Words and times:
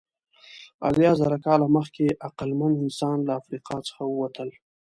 اویازره 0.87 1.37
کاله 1.45 1.67
مخکې 1.77 2.07
عقلمن 2.27 2.71
انسانان 2.83 3.19
له 3.27 3.33
افریقا 3.39 3.77
څخه 3.87 4.01
ووتل. 4.07 4.49